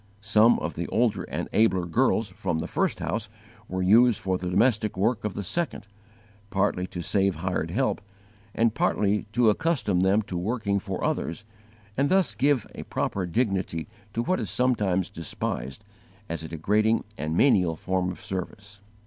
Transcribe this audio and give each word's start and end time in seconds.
Some 0.23 0.57
of 0.57 0.73
the 0.73 0.87
older 0.87 1.25
and 1.25 1.47
abler 1.53 1.85
girls 1.85 2.29
from 2.29 2.57
the 2.57 2.65
first 2.67 2.99
house 3.01 3.29
were 3.69 3.83
used 3.83 4.19
for 4.19 4.35
the 4.39 4.49
domestic 4.49 4.97
work 4.97 5.23
of 5.23 5.35
the 5.35 5.43
second, 5.43 5.85
partly 6.49 6.87
to 6.87 7.03
save 7.03 7.35
hired 7.35 7.69
help, 7.69 8.01
and 8.55 8.73
partly 8.73 9.27
to 9.33 9.51
accustom 9.51 9.99
them 9.99 10.23
to 10.23 10.35
working 10.39 10.79
for 10.79 11.03
others 11.03 11.45
and 11.95 12.09
thus 12.09 12.33
give 12.33 12.65
a 12.73 12.81
proper 12.85 13.27
dignity 13.27 13.87
to 14.13 14.23
what 14.23 14.39
is 14.39 14.49
sometimes 14.49 15.11
despised 15.11 15.83
as 16.27 16.41
a 16.41 16.47
degrading 16.47 17.03
and 17.15 17.37
menial 17.37 17.75
form 17.75 18.09
of 18.11 18.19
service. 18.19 18.81